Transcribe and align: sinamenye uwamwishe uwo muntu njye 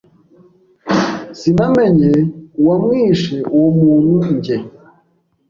sinamenye 1.39 2.11
uwamwishe 2.59 3.37
uwo 3.55 3.69
muntu 3.79 4.13
njye 4.33 4.57